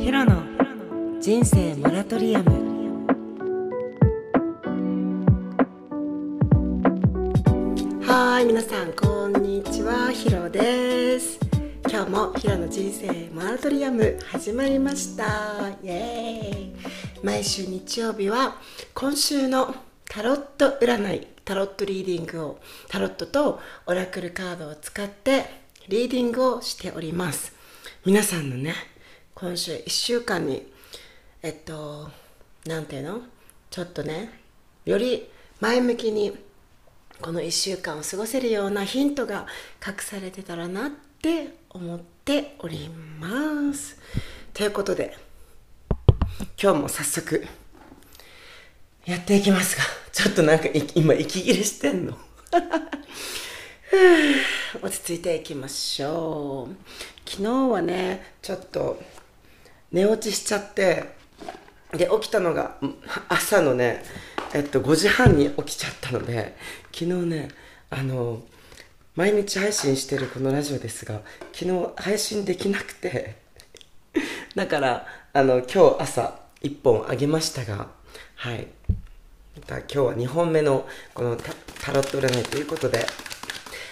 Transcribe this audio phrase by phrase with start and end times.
[0.00, 0.42] ヒロの
[1.20, 3.06] 人生モラトリアム。
[8.02, 10.10] はい皆さんこんにちは。
[10.10, 11.38] ヒロです。
[11.86, 15.68] 今日もヒロの人生モラトリアム始まりました。
[15.82, 16.74] イエーイ。
[17.22, 18.56] 毎週日曜日は
[18.94, 19.74] 今週の
[20.08, 25.44] タロット占いタロットリーディングをタロットとオラクルカードを使って
[25.88, 27.52] リーディングをしております。
[28.06, 28.74] 皆さんのね
[29.40, 30.66] 今週1週間に
[31.42, 32.10] えっと
[32.66, 33.20] なんていうの？
[33.70, 34.38] ちょっとね
[34.84, 35.26] より
[35.60, 36.36] 前向きに
[37.22, 39.46] この1週間を過ごせるようなヒントが
[39.86, 40.90] 隠されてたらなっ
[41.22, 43.98] て思っております。
[44.52, 45.16] ということで
[46.62, 47.46] 今日も早速
[49.06, 52.18] やっていきますがちょっとなんか今息切れしてんの？
[54.82, 56.76] 落ち着いていきましょう。
[57.28, 59.00] 昨日はねちょっと
[59.92, 61.14] 寝落ちしちゃって
[61.92, 62.76] で起きたのが
[63.28, 64.02] 朝のね
[64.54, 66.56] えっと5時半に起きちゃったので
[66.92, 67.48] 昨日ね
[67.90, 68.42] あの
[69.16, 71.20] 毎日配信してるこのラジオですが
[71.52, 73.36] 昨日配信できなくて
[74.54, 77.88] だからあの今日朝1本あげましたが
[78.36, 78.66] はい。
[79.54, 83.04] また今日は2本目のこのタロット占いということで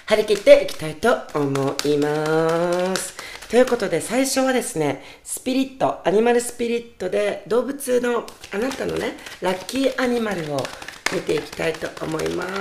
[0.07, 3.18] 張り切っていきたいと思います。
[3.51, 10.59] ということで最初はですねスピリットアニマルスピリットで動物のあなたのねラッキーアニマルを
[11.15, 12.53] 見ていきたいと思います。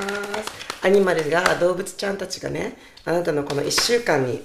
[0.82, 4.42] アニマルが動物ちゃんたちがねあなたのこの1週間に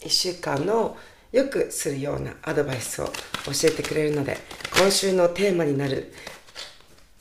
[0.00, 0.96] 1週間の
[1.30, 3.12] よくするようなアドバイスを教
[3.64, 4.38] えてくれるので
[4.78, 6.14] 今週のテーマになる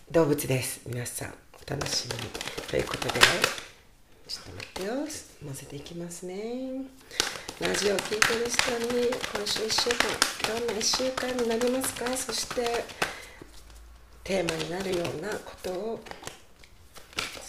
[0.10, 0.80] 動物です。
[0.86, 2.22] 皆さんお楽しみに。
[2.70, 3.20] ということで
[4.28, 4.94] ちょっと待ってよ。
[5.44, 6.86] 混ぜていきますね。
[7.62, 9.98] ラジオを聴いてる人に今週1週間
[10.60, 12.06] どんな1週間になりますか？
[12.18, 12.84] そして
[14.26, 16.00] テーマになるようなことを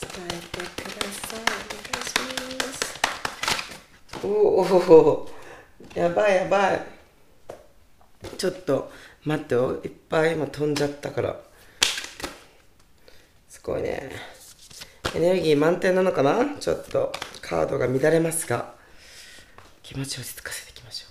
[0.01, 1.41] 伝えてください。
[1.41, 1.43] お
[1.83, 2.15] 願いし
[2.63, 5.29] ますおお
[5.97, 6.87] やばいやばい。
[8.39, 8.93] ちょっと
[9.25, 9.81] 待ってよ。
[9.85, 11.37] いっぱい今飛んじゃったから。
[13.49, 14.13] すごいね。
[15.17, 16.45] エネルギー満点なのかな？
[16.61, 17.11] ちょっと
[17.43, 18.77] カードが乱れますが。
[19.87, 21.07] 気持ちを落ち着かせていきましょ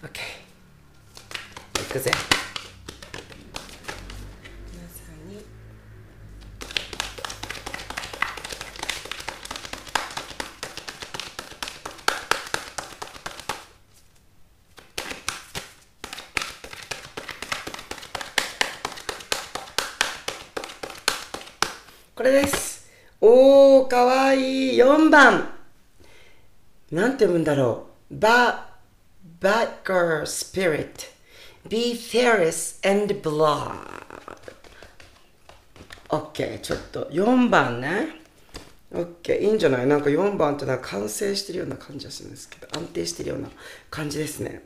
[0.00, 0.06] う。
[0.06, 0.10] はい。
[0.10, 2.10] OK いくぜ。
[22.16, 22.90] これです。
[23.20, 24.78] おー、かわいい。
[24.78, 25.50] 4番。
[26.90, 28.18] なんて読むんだろう。
[28.18, 28.70] バ、
[29.38, 31.02] バッガースピリット。
[31.68, 33.70] Be fearless and blood.
[36.08, 36.58] OK。
[36.60, 38.08] ちょっと4番ね。
[38.94, 39.38] OK。
[39.38, 39.86] いいんじゃない？
[39.86, 43.50] なんか4番ってなんか完成してるような感じがするんですけど、安定してるような
[43.90, 44.62] 感じですね。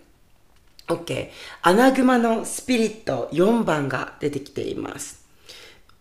[0.87, 1.31] OK。
[1.63, 5.20] アナグマのスピリット4番が出てきています。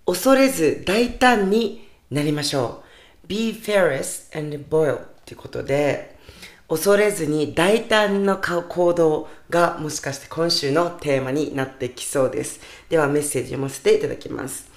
[0.10, 2.82] 恐れず大胆になりましょ
[3.24, 3.28] う。
[3.28, 6.18] be fearless and boil ということで、
[6.68, 12.60] 恐れずに大胆な行動がもしかして今週のテーマになってきそうです。
[12.90, 14.68] ではメッセージ読ませていただきます。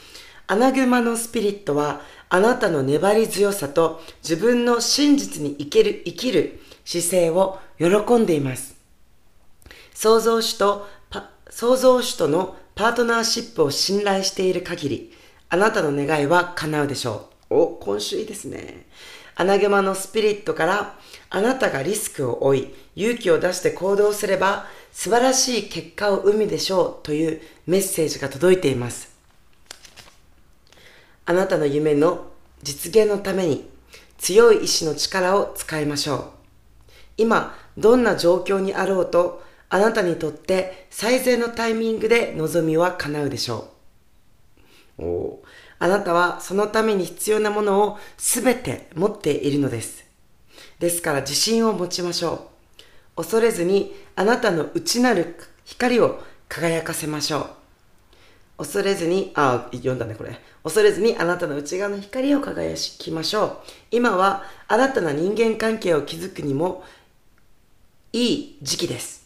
[0.48, 8.76] アナグマのスピリットはあなたの粘り強さと自分の真実に生きる生きる姿勢を喜んでいます。
[9.94, 10.86] 創造主と
[11.48, 15.21] 創造主とのパートナーシップを信頼している限り、
[15.52, 17.54] あなたの願いは叶うでしょう。
[17.54, 18.86] お、今週いいですね。
[19.34, 20.98] アナグマのスピリットから、
[21.28, 29.14] あなたがリスクを負い、勇気を出して行動すれば、素晴らしい結果を生みでしょうというメッセージが届いています。
[31.26, 32.28] あなたの夢の
[32.62, 33.68] 実現のために、
[34.16, 36.24] 強い意志の力を使いましょう。
[37.18, 43.71] 今、どんな状況にあろうと、あなたにとって最善のタイミングで望みは叶うでしょう。
[44.98, 50.04] あなたはそのために必要なものをすべて持っているのです。
[50.78, 52.48] ですから自信を持ちましょ
[53.16, 53.22] う。
[53.22, 57.46] 恐れずにあなたの内なる光を輝かせましょう。
[58.58, 60.38] 恐れずに、あ、読んだね、これ。
[60.62, 63.58] 恐れずにあなたの内側の光を輝きましょう。
[63.90, 66.84] 今は新たな人間関係を築くにも
[68.12, 69.21] いい時期です。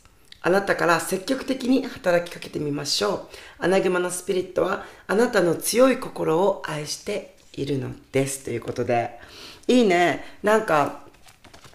[0.47, 3.29] あなたから積極的に働きかけてみましょ
[3.59, 3.65] う。
[3.65, 8.45] アナグマのスピリットはあなたの強い心を愛しているのです。
[8.45, 9.19] ということで。
[9.67, 10.25] いいね。
[10.45, 11.01] なんか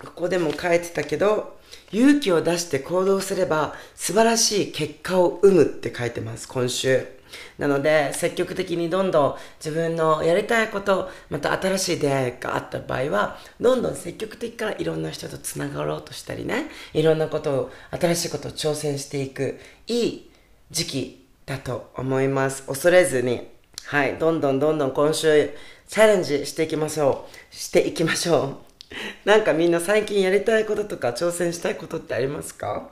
[0.06, 1.58] ここでも書いてたけど
[1.92, 7.21] 勇気を出して行動すれば素晴らしい結果を生むって書いてます今週。
[7.58, 20.32] なので積極的にどんどん自分のやりたいことまた新しい出会いがあった場合はどんどん積極的からいろんな人とつながろうとしたりねいろんなことを新しいことを挑戦していくいい
[20.70, 22.64] 時期だと思います。
[22.64, 23.48] 恐れずに
[23.86, 25.50] はいどんどんどんどん今週
[25.88, 27.56] チャレンジしていきましょう。
[27.56, 28.72] していきましょう。
[29.26, 32.92] なんかみんな最近やりたいこととか挑戦したいことってありますか？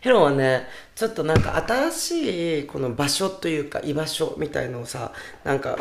[0.00, 5.12] ヘロンはね、ちょっとなんか新しいこの場所というか居場所みたいのをさ、
[5.44, 5.78] なんか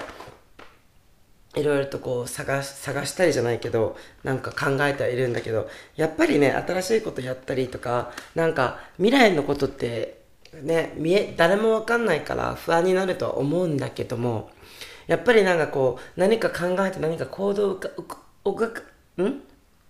[1.55, 10.21] いろいろとこう探探したりじゃないけどなんか考えてはいるんだけどやっぱりね新しいことやったりとかなんか未来のことって
[10.61, 14.51] ね見え誰もわかんないから不安になるとは思うんだけども
[15.07, 17.89] やっぱりなんかこう何か考えて何か行動をか
[18.43, 18.71] おかん？
[19.21, 19.41] 起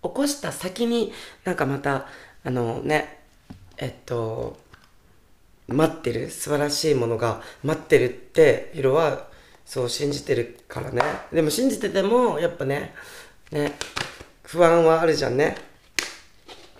[0.01, 1.11] こした先に
[1.43, 2.07] なんかまた
[2.45, 3.18] あのね
[3.79, 4.59] えっと
[5.67, 9.27] 待ってる素晴らしいものが待ってるってヒロは
[9.65, 11.01] そう信じてるからね。
[11.31, 12.93] でも信じててもやっぱね
[13.51, 13.73] ね
[14.43, 15.55] 不安はあるじゃんね。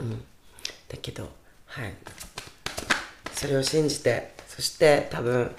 [0.02, 0.20] うん。
[0.90, 1.30] だけど
[1.68, 1.94] はい。
[3.34, 5.56] それを信じてそして多分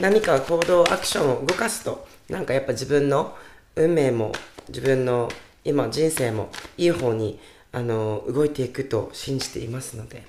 [0.00, 3.36] 何か行動アクションを動かすとなんかやっぱ自分の
[3.74, 4.32] 運命も
[4.68, 5.28] 自分の
[5.64, 7.40] 今人生もいい方に
[7.72, 10.24] あの動いていくと信じていますので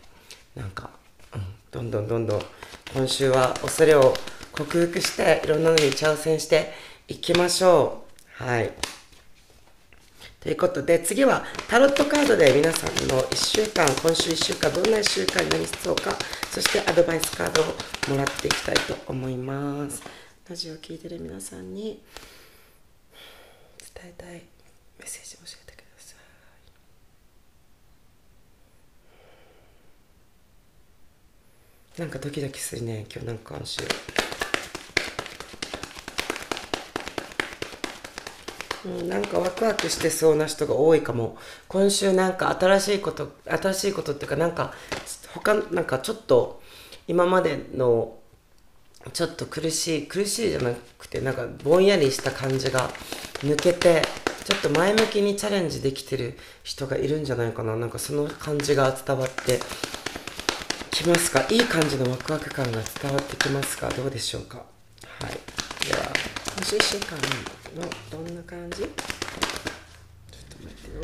[0.56, 0.90] なんか、
[1.34, 1.42] うん、
[1.72, 2.42] どんどんどんどん
[2.94, 4.14] 今週は恐れを
[4.54, 6.72] 克服していろんなのに挑戦して
[7.08, 8.06] いきましょ
[8.40, 8.44] う。
[8.44, 8.72] はい。
[10.40, 16.12] ということで次はタロットカードで皆さんの1週間今週1週間どんな1週間になりそうか
[16.52, 17.66] そしてアドバイスカードを
[18.10, 20.04] もらっていきたいと思います。
[20.50, 22.04] ラジオを聴いてる皆さんに
[23.96, 24.42] 伝えたいメ
[25.06, 25.83] ッセージを教えてください。
[31.98, 33.82] なんかドキドキするね今日なんか今週
[38.86, 41.38] うん、なんかワクワクしてそうな人が多いかも。
[41.70, 44.74] 今週なんか新しいこと新しいことっていうかなんか
[45.34, 46.62] 他なんかちょっと
[47.08, 48.18] 今までの
[49.14, 52.90] ちょっと苦しい苦しいじゃなくてなんかぼんやりした感じが
[53.40, 54.02] 抜けて
[54.44, 57.78] ちょっと前向きにチャレンジできてる人がいるんじゃないかな。
[57.78, 59.60] なんかその感じが伝わって
[61.04, 61.46] きますか？
[61.50, 63.90] いい感じのワクワク感が伝わってきますか？
[63.90, 64.60] どうでしょうか？
[64.60, 64.64] は
[65.28, 65.32] い。
[65.86, 66.00] では
[66.56, 67.18] 今週1週間
[67.76, 68.78] のどんな感じ？
[68.78, 71.02] ちょっと待ってよ。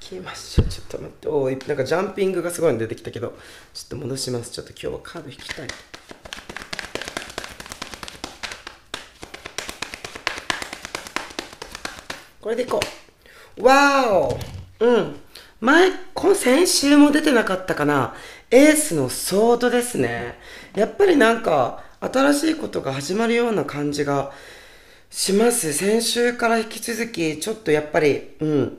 [0.00, 1.28] 消えましょうちょっと待って。
[1.28, 3.36] おおなんかジャンピングがすごいの出てきたけど
[3.74, 4.50] ちょっと戻します。
[4.50, 5.68] ちょっと今日はカード引きたい。
[12.40, 12.80] これでいこ
[13.58, 13.62] う。
[13.62, 14.38] わーお
[14.80, 15.16] うん。
[15.60, 18.14] 前、今先週も出てなかったかな。
[18.50, 20.38] エースのソードですね。
[20.74, 24.32] やっぱりなんか、新しいことが始まるような感じが
[25.10, 25.72] します。
[25.72, 28.78] 先週から引き続き、ちょっとやっぱり、うん。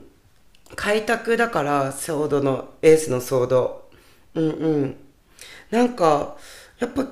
[0.74, 3.90] 開拓だから、ソードの、エースのソード。
[4.34, 4.96] うんうん。
[5.70, 6.36] なんか、
[6.78, 7.06] やっぱ、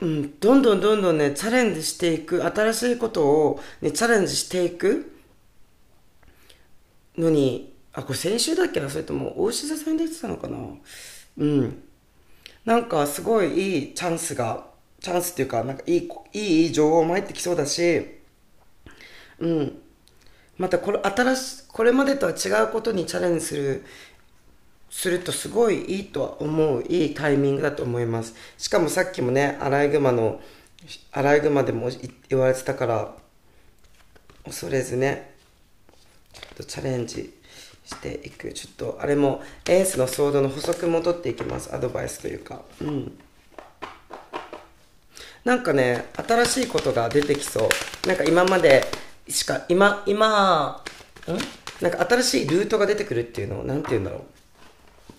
[0.00, 5.13] うん、どんどんどんどんね、チャレンジしていく、新しいことを、ね、チャレンジしていく。
[7.16, 10.58] のに、あ、これ先週だっけなそれとも大志座さんで言ってたのかな？
[11.38, 11.82] うん。
[12.64, 14.66] なんかすごいいいチャンスが、
[15.00, 18.20] チャンスっていうか、なんかいい、いい情報も入ってきそうだし、
[19.38, 19.78] うん。
[20.56, 23.84] またこれ、新し、これまでとは違うことにチャレンジする、
[24.88, 28.34] するとすごいいいとは思う、いいタイミングだと思います。
[28.56, 30.40] しかもさっきもね、アライグマの、
[31.12, 31.90] アライグマでも
[32.28, 33.14] 言われてたから、
[34.44, 35.33] 恐れずね、
[36.66, 37.32] チャレンジ
[37.84, 38.52] していく。
[38.52, 41.74] ちょっとあれもエースのソードの補足も取っていきます。
[41.74, 42.62] アドバイスというか。
[42.80, 43.18] うん。
[45.44, 47.68] なんかね新しいことが出てきそ
[48.04, 48.08] う。
[48.08, 48.84] なんか今まで
[49.28, 50.82] しか今今
[51.80, 51.82] ん？
[51.82, 54.18] なんか新しいルートが出てくるっていうのを何て言うんだろ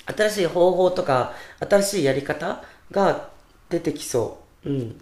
[0.08, 0.14] う。
[0.14, 3.30] 新しい方法とか新しいやり方が
[3.70, 4.70] 出てきそう。
[4.70, 5.02] うん。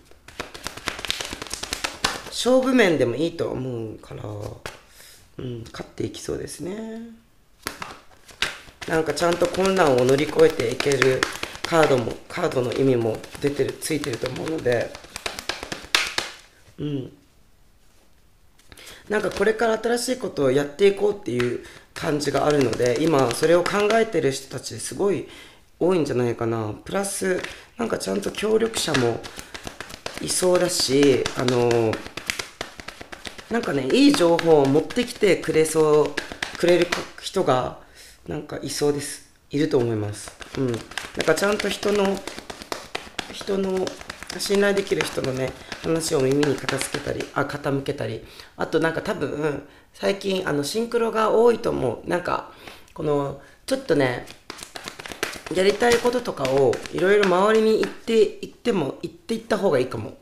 [2.27, 4.23] 勝負面でもいいと思うから
[5.37, 7.01] うん、勝っていきそうですね。
[8.87, 11.21] なんかちゃんと困難を乗り越えていける
[11.63, 14.91] カードもカードの意味も出てるついてると思うので。
[16.79, 17.11] うん。
[19.09, 25.27] なんかこれから新しいことをやっていこうっていう感じがあるので今それを考えてる人たちすごい
[25.79, 26.73] 多いんじゃないかな。
[26.85, 27.41] プラス
[27.77, 29.19] なんかちゃんと協力者も
[30.21, 31.93] いそうだしあの
[33.53, 36.87] なんかねいい情報を持ってきてくれそうくれる
[37.21, 37.77] 人が
[38.27, 39.31] なんかいそうです。
[39.51, 40.31] いると思います。
[40.57, 40.71] うん。
[40.71, 40.79] なん
[41.23, 42.17] かちゃんと人の
[43.31, 43.85] 人の
[44.39, 45.51] 信頼できる人のね
[45.83, 48.25] 話を耳に片付けたりあ傾けたり。
[48.57, 52.09] あとなんか多分最近あのシンクロが多いと思う。
[52.09, 52.51] なんか
[52.95, 54.25] このちょっとね
[55.55, 60.17] やりたいこととかをいろいろ周りに言って言っても言っていった方がいいかも、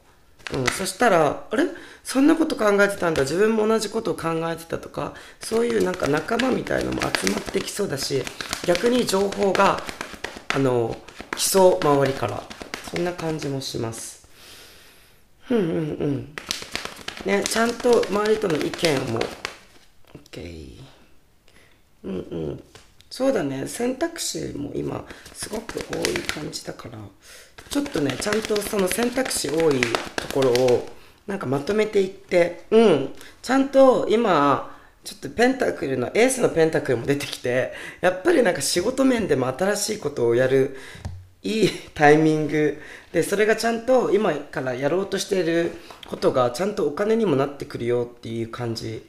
[0.53, 1.65] うん、そしたらあれ？
[2.03, 3.21] そんなこと考えてたんだ。
[3.21, 8.23] 自分も同じことを考えてたとかそういうなんか仲間みたいのも集まってきそうだし
[8.65, 9.81] 逆に情報が
[10.53, 10.97] あの
[11.37, 12.43] 来そう周りから
[12.89, 14.27] そんな感じもします。
[15.49, 15.71] うんうんう
[16.07, 16.35] ん。
[17.25, 19.19] ねちゃんと周りとの意見も
[20.31, 20.79] OK
[22.03, 22.17] うんう
[22.53, 22.63] ん。
[23.09, 23.67] そうだね。
[23.67, 26.97] 選択肢も今すごく多い感じだから。
[27.71, 29.79] ちょっとねちゃんとその選択肢多い
[30.17, 30.89] ところを
[31.25, 33.09] なんかまとめていってうん
[33.41, 40.75] ちゃんと今ちょっとペンタクルのエースのペンタクルも出てきてやっぱりなんか仕事面でも新しいことをやる
[41.43, 42.77] いいタイミング
[43.13, 45.71] でそれがちゃんと今からやろうとしている
[46.07, 49.07] ことがちゃんとお金にもなってくるよっていう感じ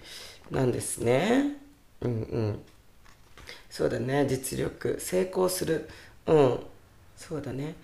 [0.52, 1.56] なんですね。
[2.00, 2.62] うんうん。
[3.68, 5.88] そうだね実力成功する。
[6.26, 6.60] うん。
[7.16, 7.74] そうだね。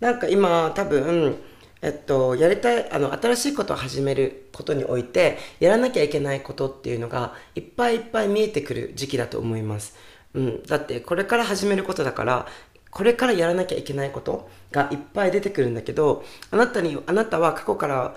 [0.00, 1.36] なんか今多分
[1.82, 9.94] えっと、やりたいあの新しいことを始めることにおいてやらなきゃいけないことっていうのがいっぱいいっぱい見えてくる時期だと思います、
[10.34, 12.46] うん、だってこれから始めることだから
[12.90, 18.16] これからやらなきゃいけないことがいっぱい出てくるんだけどあなたにあなたは過去から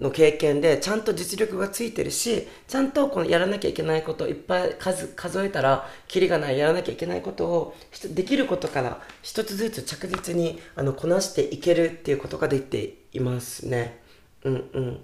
[0.00, 7.76] の経験でちゃんと実力がついてるしちゃんとこのやらなきゃいけないことをいっぱい数数えたらキリがないやらなきゃいけないことを
[8.10, 14.00] できることから一つずつ着実にあのこなしていけるっていうことができていますね。
[14.44, 15.00] うんうん。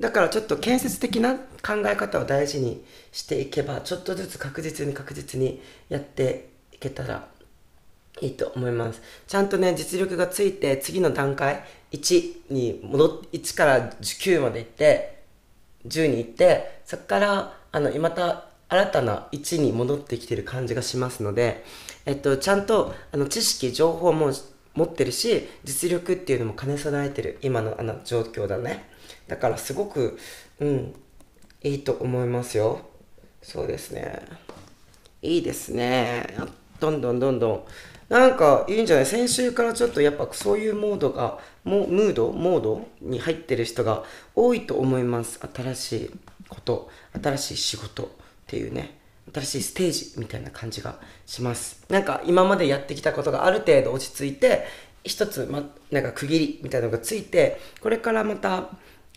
[0.00, 2.82] だからちょっと建設的な考え方を大事に
[3.12, 7.28] していけばちょっとずつ確実に確実にやっていけたら
[8.20, 9.02] いいと思います。
[9.26, 11.62] ちゃんとね実力がついて次の段階
[11.92, 15.22] 1に戻っ1から9まで行って
[15.86, 21.64] 10に行ってそこからあのまた新たな1に戻ってきてる感じがしますので、
[22.06, 24.32] えっと、ちゃんとあの知識情報も
[24.74, 28.88] 持ってるし実力っていうのも兼ね備えてる今のあの状況だね。
[29.26, 30.18] だからすごく
[30.60, 30.94] うん
[31.62, 32.80] いいと思いますよ。
[33.42, 34.22] そうですね。
[35.20, 36.26] いいですね。
[36.78, 37.64] どんどんどんどん
[38.10, 39.06] なんかいいんじゃない？
[39.06, 44.02] 先週からちょっとやっぱそういうモードがもムードモードに入ってる人が
[44.34, 45.40] 多いと思います。
[45.54, 46.10] 新しい
[46.48, 46.90] こと
[47.22, 48.08] 新しい仕事っ
[48.48, 48.98] ていうね。
[49.32, 51.84] 新しいステージみたいな感じがします。
[51.88, 54.64] なんか今までやってきたことがある程度落ち着いて
[55.04, 55.62] 一つ、ま、
[55.92, 58.70] なんか区切りみたいなのがついてこれからまた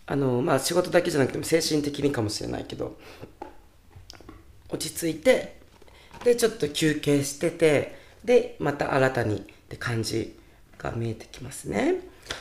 [0.06, 2.96] あのまあ仕事だけじゃなくても精神的にかもしれないけど
[4.70, 5.58] 落ち着いて
[6.22, 10.38] でちょっと休憩しててでまた新たにって感じ
[10.78, 11.96] が見えてきますね。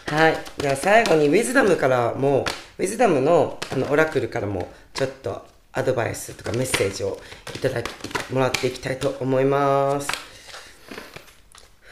[0.07, 0.37] はい。
[0.57, 2.45] じゃあ最後にウィズダムからも
[2.77, 7.19] ウィズダムのあのオラクルからもちょっとアドバイスとかメッセージを
[7.55, 7.89] いただき
[8.31, 10.07] もらっていきたいと思います。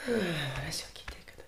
[0.05, 1.43] 話を聞いてる方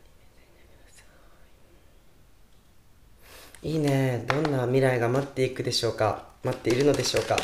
[3.62, 4.26] にいいね。
[4.28, 6.26] どんな未来が待っていくでしょうか。
[6.44, 7.38] 待っているのでしょうか。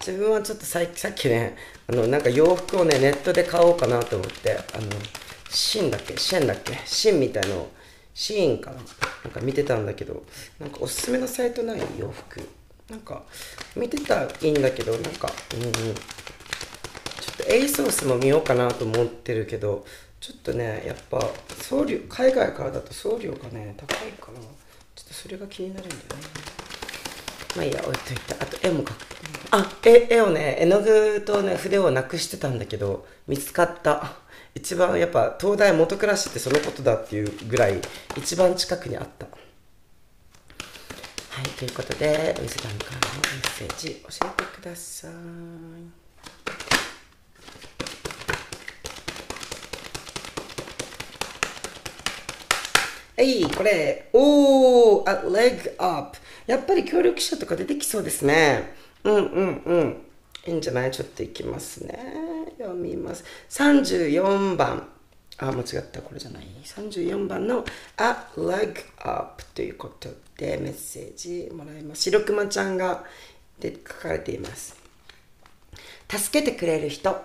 [0.00, 1.56] 自分はちょっとささっきね
[1.88, 4.88] あのなんか洋服をねネットで買おうかなと思ってあの
[5.50, 6.16] シンだっけ？
[6.16, 6.78] シェンだっけ？
[6.84, 7.68] シンみたいの
[8.14, 8.82] シーンかなな
[9.30, 10.24] んか見てたんだけど
[10.58, 12.40] なんかおすすめのサイトない洋服？
[12.90, 13.22] なんか
[13.76, 15.72] 見てたらいいんだけどなんかうんうん。
[15.72, 19.84] ちょっとエイソースも見ようかなと思ってるけど
[20.20, 21.20] ちょっとねやっぱ
[21.62, 26.57] 送料海外からだと送料がね高いからちょっとそれが気になるんだよね。
[27.56, 28.92] まあいいや置いといてあと絵も描く
[29.50, 34.12] あ絵絵をね絵の具とね筆をなくしてたんだけど見つかった
[34.54, 37.80] 一番やっぱ東大元暮らしってそのことだっていうぐらい
[38.16, 39.32] 一番近くにあったは
[41.42, 45.10] いということでウィズダムからのメッセージ教えてください
[53.18, 54.08] はい、これ。
[54.12, 56.16] おー、a leg up。
[56.48, 58.74] やっぱり協力者とか出てきそうですね。
[59.04, 59.96] うんうんうん。
[60.46, 60.90] いいんじゃない？
[60.90, 61.98] ちょっといきますね。
[62.58, 63.22] 読みます。
[63.50, 64.88] 34番。
[65.36, 66.02] あ、間違った。
[66.02, 66.46] これじゃない。
[66.64, 67.64] 34番の
[67.98, 68.74] A leg
[69.04, 72.02] up ということでメッセージもらいます。
[72.02, 73.04] 白熊ちゃんが
[73.60, 74.76] で書かれています。
[76.10, 77.22] 助けてくれる人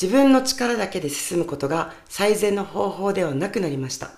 [0.00, 4.10] 自分の力だけで進むことが最善の方法ではなくなりました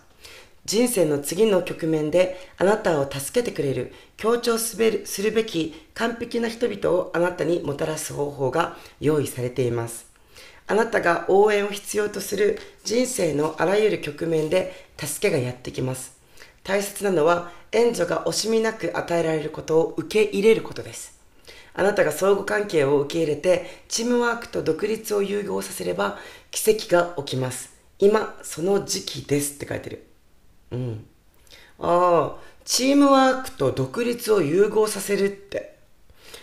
[0.66, 10.06] 人生の次の局面であなたを助けてくれる強調するべき完璧な人々をあなたにもたらす方法が用意されています。
[10.66, 16.18] あなたが応援を必要とする人生のあらゆる局面で助けがやってきます。
[16.64, 21.16] 大切なのは援助が惜しみなく与えられることを受け入れることです。
[21.75, 26.18] あなたが相互関係を受け入れてチームワークと独立を融合させれば
[26.50, 27.73] 奇跡が起きます。
[28.00, 30.05] 今その時期ですって書いてる。
[30.70, 31.06] うん。
[31.78, 35.76] ああチームワークと独立を融合させるって。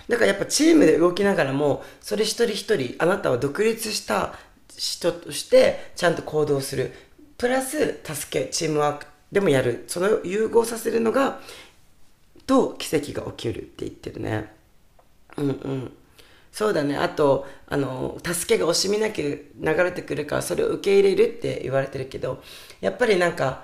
[0.08, 4.38] だからやっぱチームで動きながらもそれ一人一人あなたは独立した
[4.76, 6.94] 人としてちゃんと行動する。
[7.38, 9.86] プラス助けチームワークでもやる。
[9.88, 11.40] その融合させるのが
[12.46, 14.54] と奇跡が起きるって言ってるね。
[15.38, 15.92] うんうん。
[16.52, 16.96] そうだね。
[16.96, 22.44] あとあの助けが惜しみなく流れてくるからそれを受け入れるって言われてるけど
[22.80, 23.64] やっぱりなんか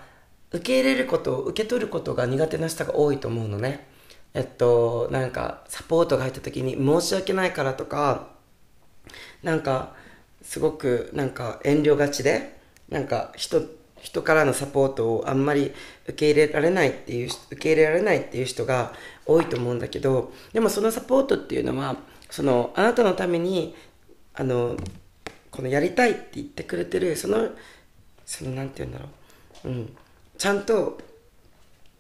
[0.52, 3.88] 受け入れること受け取ることが苦手な人が多いと思うのね。
[4.34, 8.30] えっとなんかサポートが入った時に申し訳ないからとか
[9.42, 9.96] なんか
[10.42, 13.62] すごくなんか遠慮がちでなんか人
[14.02, 18.94] 人からのサポートをあんまり受け入れられないっていう受け入れられないっていう人が
[19.26, 21.98] 多いと思うんだけどでもそのサポートっていうのは
[22.30, 23.76] そのあなたのために
[24.34, 24.78] あの
[25.52, 27.50] このやりたいって言ってくれてるその
[28.26, 29.06] そのなんて言うんだろ
[29.66, 29.68] う。
[29.68, 29.96] うん。
[30.40, 30.98] ちゃんと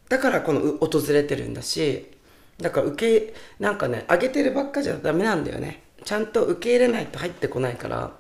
[0.10, 2.08] だからこの訪れてるんだし
[2.60, 5.84] だから受けなんかね上げてるばっかじゃダメなんだよね。
[6.03, 8.12] ちゃんと受け入れないと入ってこないから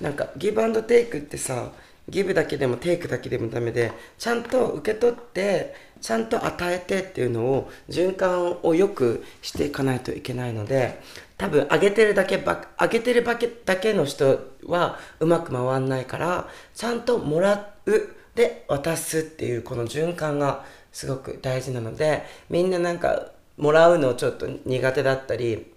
[0.00, 1.72] なんかギブアンドテイクってさ
[2.08, 11.00] ギブだけでもテイクだけでもダメでちゃんと受け取ってちゃんと与えてっていうのを循環をよくしていかないといけないので
[11.38, 25.72] 多分上げてるだけば上げてるだけだけの人はうまく回んないからちゃんともらうで渡すっていうこの循環がすごく大事なのでみんななんかもらうのちょっと苦手だったり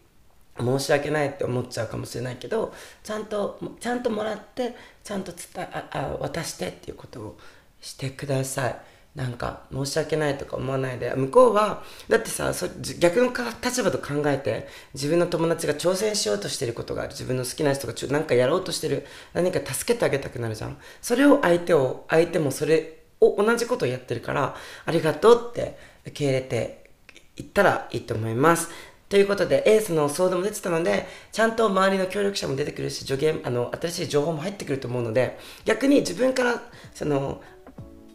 [0.59, 7.37] 申し訳ないって思っちゃうかもしれないけどちゃんとちゃんともらってちゃんと伝えああ渡してっていうことを
[7.79, 8.75] してください。
[9.15, 11.13] なんか申し訳ないとか思わないで。
[11.15, 12.53] 向こうはだってさ
[12.99, 17.11] 逆の立場と考えて自分の友達が挑戦しようとしてることがある。
[17.11, 19.05] 自分の好きな人がちょなんかやろうとしてる。
[19.33, 20.77] 何か助けてあげたくなるじゃん。
[21.01, 26.89] それを相手を相手もそれを同じことをやってるからありがとうって受け入れて
[27.35, 28.69] いったらいいと思います。
[29.09, 36.61] ということで、エースの相談も出てたので、ちゃんと周りの協力者も出てくるし、助言、あの、新しい情報も入ってくると思うので、逆に自分から、
[36.93, 37.41] その、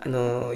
[0.05, 0.53] あの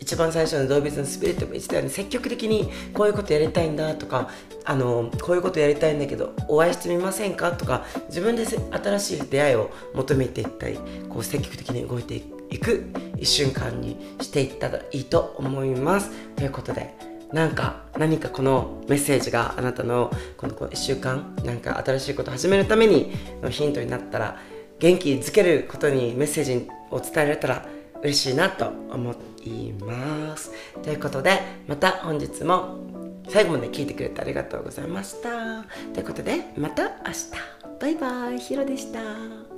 [0.00, 4.28] 一番最初の動物のスピリットも言ってたように積極的にこういうことやりたいんだとか
[4.64, 12.16] あのこういうことやりたいんだけどお会いしてみませんかとか自分で新しい出会いを求めていったりこう積極的に動いて
[12.50, 16.10] いく一瞬間にしていったらいいと思います。
[16.34, 16.94] ということで
[17.32, 24.40] なんか何かこのメッセージがあなたのこの1週間なんか新しいことを始めるためにのヒントになったら
[24.78, 27.66] 元気づけることにメッセージを伝えられたら
[28.02, 30.52] 嬉しいなと思います。
[30.82, 32.78] ということでまた本日も
[33.28, 35.64] 最後まで聞いてくれてありがとうございました。
[35.92, 37.58] ということでまた明日。
[37.80, 39.57] バイバイヒロでした。